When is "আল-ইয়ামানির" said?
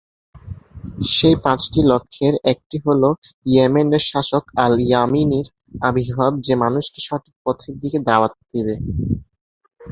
4.63-5.47